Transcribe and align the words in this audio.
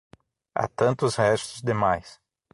Há 0.55 0.67
tantos 0.67 1.15
restos 1.15 1.61
demais. 1.61 2.19